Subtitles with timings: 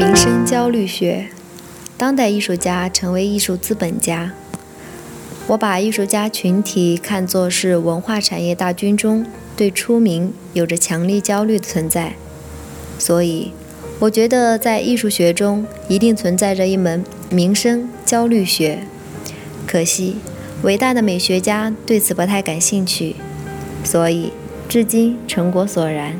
[0.00, 1.26] 民生焦虑学，
[1.98, 4.32] 当代艺术家成为艺术资本家。
[5.48, 12.14] 我把艺术家群体看作是文化产业大军中对出名有着强烈焦虑的存在，
[12.98, 13.52] 所以
[13.98, 18.78] 我觉得在艺术学中一定存在着一门名声焦虑学。
[19.66, 20.16] 可惜，
[20.62, 23.16] 伟大的美学家对此不太感兴趣，
[23.84, 24.32] 所以
[24.66, 26.16] 至今成果索然。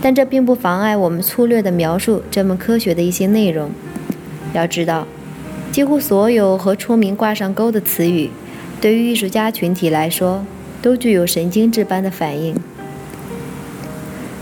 [0.00, 3.70] 但这并不妨碍我们粗略地描述这门科学的一些内容。
[4.52, 5.06] 要知道，
[5.72, 8.30] 几乎所有和出名挂上钩的词语，
[8.80, 10.44] 对于艺术家群体来说，
[10.80, 12.54] 都具有神经质般的反应。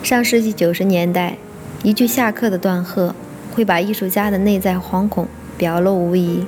[0.03, 1.39] 上世纪九十年代，
[1.83, 3.15] 一句下课的断喝，
[3.53, 6.45] 会把艺术家的内在惶恐表露无遗；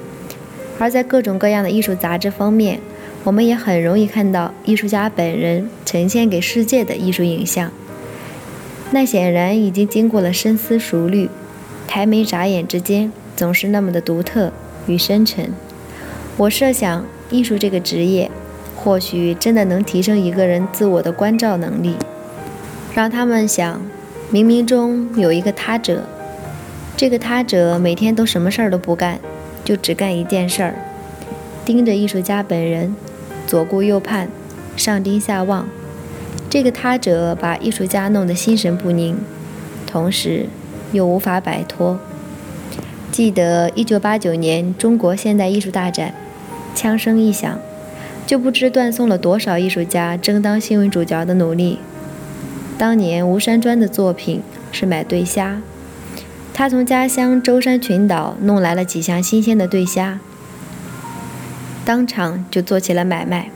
[0.78, 2.78] 而在各种各样的艺术杂志封面，
[3.24, 7.72] 我们也很容易看到艺术家本人呈现给世界的艺术影像。
[8.90, 11.28] 那显然已经经过了深思熟虑，
[11.86, 14.50] 抬眉眨眼之间总是那么的独特
[14.86, 15.50] 与深沉。
[16.38, 18.30] 我设想，艺术这个职业，
[18.74, 21.96] 或许真的能提升一个人自我的关照能力，
[22.94, 23.82] 让他们想，
[24.32, 26.04] 冥冥中有一个他者，
[26.96, 29.18] 这个他者每天都什么事儿都不干，
[29.64, 30.74] 就只干一件事儿，
[31.66, 32.96] 盯着艺术家本人，
[33.46, 34.28] 左顾右盼，
[34.76, 35.68] 上盯下望。
[36.50, 39.18] 这个他者把艺术家弄得心神不宁，
[39.86, 40.46] 同时
[40.92, 42.00] 又无法摆脱。
[43.12, 46.14] 记得1989年中国现代艺术大展，
[46.74, 47.58] 枪声一响，
[48.26, 51.78] 就不知断送了多少艺术家争当新闻主角的努力。
[52.78, 54.40] 当年吴山专的作品
[54.72, 55.60] 是买对虾，
[56.54, 60.18] 他从家乡舟山群岛弄来了几箱新鲜的对虾，
[61.84, 63.50] 当场就做起了买卖。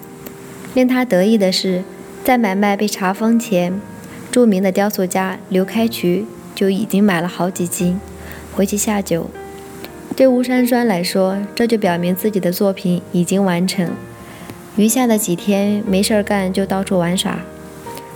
[0.74, 1.84] 令他得意的是。
[2.24, 3.80] 在买卖被查封前，
[4.30, 6.24] 著名的雕塑家刘开渠
[6.54, 8.00] 就已经买了好几斤，
[8.54, 9.28] 回去下酒。
[10.14, 13.90] 对吴山栓来说，这就表明自己的作品已经完成，
[14.76, 17.40] 余下的几天没事儿干就到处玩耍，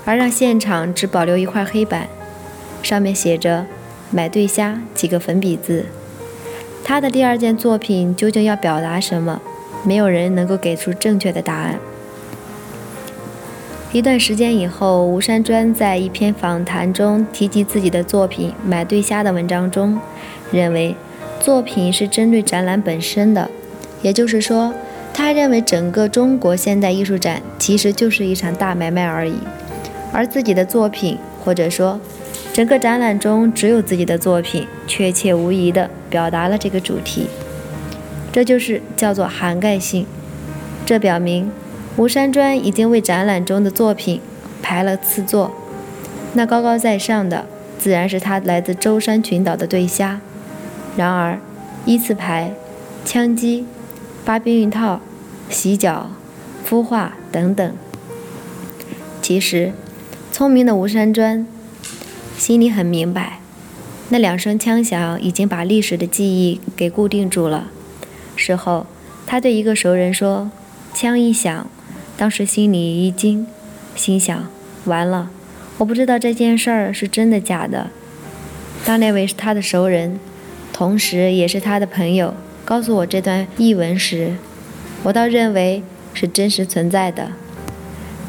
[0.04, 2.06] 而让现场只保留一块黑板，
[2.82, 3.66] 上面写着
[4.12, 5.86] “买对虾”几个粉笔字。
[6.84, 9.42] 他的第二件作品究竟要表达什么？
[9.84, 11.80] 没有人能够给出正确的答案。
[13.96, 19.98] 一段时间以后，吴山专在一篇访谈中提及自己的作品《买对虾》的文章中，
[20.52, 20.94] 认为
[21.40, 23.50] 作品是针对展览本身的，
[24.02, 24.74] 也就是说，
[25.14, 29.38] 他认为整个中国现代艺术展其实就是一场大买卖而已，
[30.12, 31.98] 而自己的作品，或者说
[32.52, 37.28] 整个展览中只有自己的作品，确切无疑地表达了这个主题，
[38.30, 40.04] 这就是叫做涵盖性，
[40.84, 41.50] 这表明。
[41.96, 44.20] 吴山专已经为展览中的作品
[44.62, 45.50] 排了次座，
[46.34, 47.46] 那高高在上的
[47.78, 50.20] 自然是他来自舟山群岛的对虾。
[50.94, 51.38] 然而，
[51.86, 52.52] 依次排
[53.04, 53.64] 枪击、
[54.26, 55.00] 发避孕套、
[55.48, 56.10] 洗脚、
[56.68, 57.74] 孵化等等。
[59.22, 59.72] 其实，
[60.30, 61.46] 聪明的吴山专
[62.36, 63.40] 心里很明白，
[64.10, 67.68] 那两声枪响已经把历史的记忆给固定住了。
[68.36, 68.86] 事后，
[69.26, 70.50] 他对一个熟人说
[70.92, 71.66] ：“枪一响。”
[72.18, 73.46] 当时心里一惊，
[73.94, 74.48] 心想：
[74.86, 75.28] 完了，
[75.76, 77.90] 我不知道这件事儿是真的假的。
[78.86, 80.18] 当那位是他的熟人，
[80.72, 82.32] 同时也是他的朋友，
[82.64, 84.36] 告诉我这段译文时，
[85.02, 85.82] 我倒认为
[86.14, 87.32] 是真实存在的。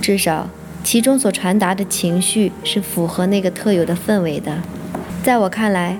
[0.02, 0.50] 至少
[0.84, 4.64] 其中所传达的情绪是符合那个特有的氛围的。
[5.24, 5.98] 在我看来，“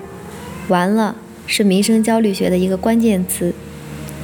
[0.68, 3.54] 完了”是民生焦虑学的一个关键词，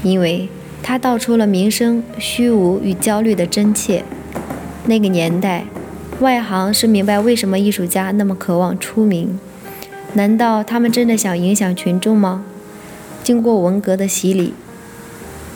[0.03, 0.51] 因为。
[0.87, 4.05] 他道出了民生虚无与焦虑的真切。
[4.85, 5.65] 那个年代，
[6.21, 9.41] 外行是明白为什么艺术家那么渴望出名。
[10.13, 12.45] 难道他们真的想影响群众吗？
[13.23, 14.53] 经过文革的洗礼，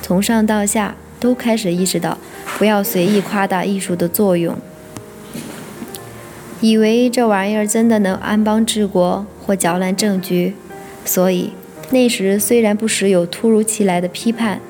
[0.00, 2.16] 从上到下都开始意识到
[2.56, 4.56] 不要随意夸大艺术的作用，
[6.62, 10.54] 以为这玩意儿真的能安邦治国或搅乱政局。
[11.04, 11.52] 所以
[11.90, 14.62] 那时虽然不时有突如其来的批判。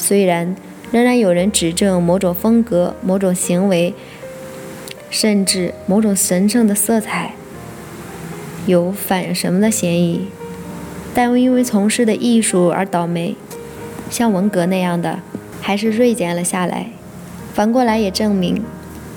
[0.00, 0.56] 虽然
[0.90, 3.94] 仍然有人指证某种风格、某种行为，
[5.10, 7.34] 甚至某种神圣的色彩。
[8.66, 10.26] 有反什么的嫌疑，
[11.14, 13.36] 但因为从事的艺术而倒霉，
[14.08, 15.20] 像文革那样的，
[15.60, 16.88] 还是锐减了下来。
[17.52, 18.62] 反过来也证明，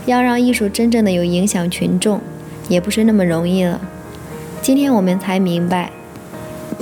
[0.05, 2.19] 要让艺术真正的有影响群众，
[2.67, 3.79] 也不是那么容易了。
[4.61, 5.91] 今天我们才明白，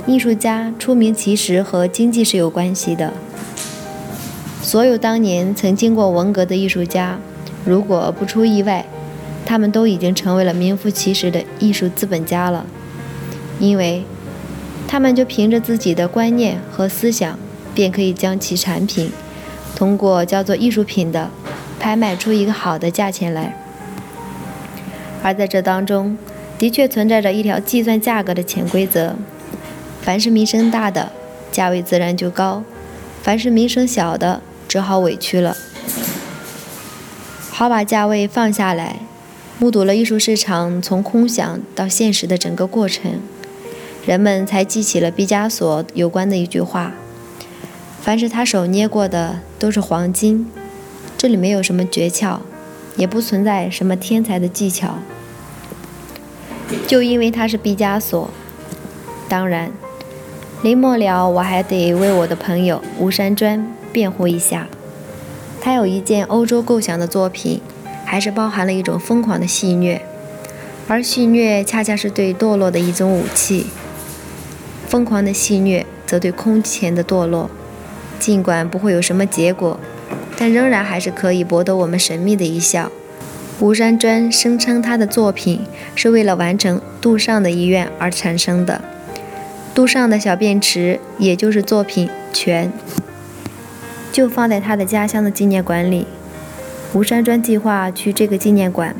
[0.06, 3.12] 艺术家出名其实和经济是有关系的。
[4.62, 7.18] 所有当年曾经过文革的艺术家，
[7.64, 8.86] 如果不出意外，
[9.44, 12.64] 他们都已经成为了名副其实的艺术资本家了，
[13.58, 14.04] 因为
[14.86, 17.36] 他们就凭着自己的观念和思想，
[17.74, 19.10] 便可以将其产品
[19.74, 21.28] 通过叫做艺术品的
[21.80, 23.58] 拍卖出一个好的价钱来。
[25.24, 26.16] 而在这当中，
[26.56, 29.16] 的确存在着一条计算价格的潜规则：
[30.00, 31.10] 凡是名声大的，
[31.50, 32.62] 价位自然就高；
[33.22, 34.40] 凡是名声小的，
[34.72, 35.54] 只好委屈了，
[37.50, 39.00] 好把价位放下来。
[39.58, 43.20] 目睹了艺术市场从空想到现实的整个过程，
[44.06, 46.94] 人们才记起了毕加索有关的一句话
[48.00, 50.50] ：“凡是他手捏过的都是黄金。”
[51.18, 52.38] 这里没有什么诀窍，
[52.96, 54.94] 也不存在什么天才的技巧。
[56.86, 58.30] 就因为他是毕加索。
[59.28, 59.70] 当然，
[60.62, 64.66] 临末了，我还得为我的朋友吴山砖辩护一下。
[65.60, 67.60] 他有一件欧洲构想的作品。
[68.04, 69.98] 还是包含了一种疯狂的戏谑，
[70.86, 73.68] 而戏谑恰恰是对堕落的一种武器。
[74.86, 77.48] 疯狂的戏谑则对空前的堕落，
[78.18, 79.80] 尽管不会有什么结果，
[80.36, 82.92] 但仍然还是可以博得我们神秘的一笑。
[83.60, 85.60] 吴山专声称他的作品
[85.94, 88.82] 是为了完成杜尚的遗愿而产生的。
[89.74, 92.70] 杜尚的小便池，也就是作品全，
[94.12, 96.06] 就放在他的家乡的纪念馆里。
[96.92, 98.94] 吴山专计划去这个纪念馆，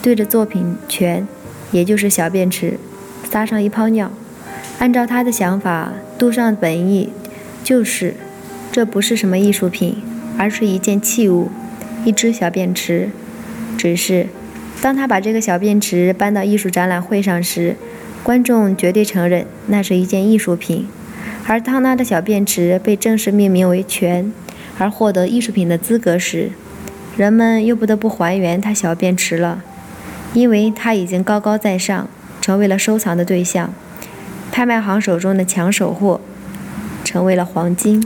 [0.00, 1.26] 对着作品泉，
[1.72, 2.78] 也就是小便池，
[3.28, 4.12] 撒上一泡尿。
[4.78, 7.10] 按照他的想法，杜尚本意
[7.64, 8.14] 就是，
[8.70, 9.96] 这不是什么艺术品，
[10.38, 11.50] 而是一件器物，
[12.04, 13.10] 一只小便池。
[13.76, 14.28] 只是，
[14.80, 17.74] 当他把这个小便池搬到艺术展览会上时，
[18.22, 20.86] 观众绝对承认那是一件艺术品。
[21.46, 24.32] 而当他的小便池被正式命名为泉，
[24.78, 26.50] 而获得艺术品的资格时，
[27.16, 29.62] 人们又不得不还原他小便池了，
[30.34, 32.08] 因为他已经高高在上，
[32.40, 33.72] 成为了收藏的对象。
[34.50, 36.20] 拍卖行手中的抢手货，
[37.04, 38.02] 成为了黄金。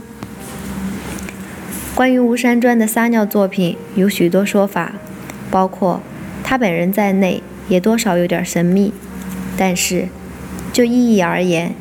[1.95, 4.93] 关于吴山砖的撒尿作品，有许多说法，
[5.49, 6.01] 包括
[6.43, 8.93] 他本人在内，也多少有点神秘。
[9.55, 10.09] 但是，
[10.73, 11.73] 就意义而言，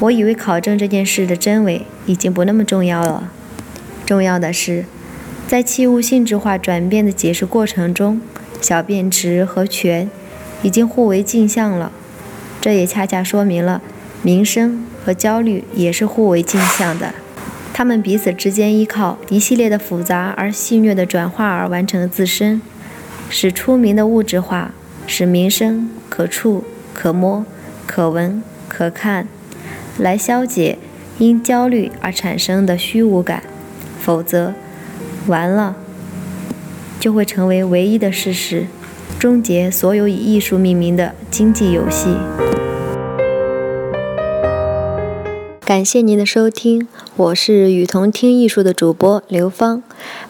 [0.00, 3.32] 我以为考证这件事的真伪已经不那么重要了。
[4.06, 4.84] 重要的是。
[5.46, 8.20] 在器物性质化转变的解释过程中，
[8.60, 10.10] 小便池和泉
[10.60, 11.90] 已经互为镜像了。
[12.60, 13.80] 这也恰恰说明了
[14.20, 17.14] 名声和焦虑也是互为镜像的。
[17.72, 22.60] 它们彼此之间依靠一系列的复杂而戏谑的转化而完成自身，
[23.30, 24.72] 使出名的物质化，
[25.06, 26.62] 使名声可触、
[26.92, 27.46] 可摸、
[27.86, 29.26] 可闻、可看，
[29.98, 30.78] 来消解
[31.18, 33.42] 因焦虑而产生的虚无感。
[34.00, 34.54] 否则，
[35.26, 35.76] 完了，
[36.98, 38.66] 就会成为唯一的事实，
[39.18, 42.16] 终结所有以艺术命名的经济游戏。
[45.66, 49.82] 感谢您的收听，我是雨桐听艺术的主播刘芳。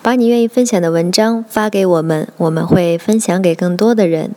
[0.03, 4.33] 把你愿意分享的文章发给我们，我们会分享给更多的人。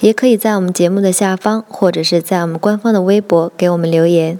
[0.00, 4.38] 也可以在我们节目的下方，或者是在我们官方的微博给我们留言。